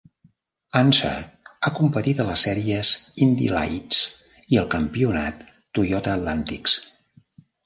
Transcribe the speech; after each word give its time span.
Unser 0.79 1.09
ha 1.67 1.71
competit 1.79 2.21
a 2.23 2.25
les 2.29 2.45
sèries 2.47 2.93
Indy 3.27 3.51
Lights 3.57 4.01
i 4.55 4.61
al 4.63 4.67
campionat 4.77 5.45
Toyota 5.79 6.17
Atlantics. 6.19 6.81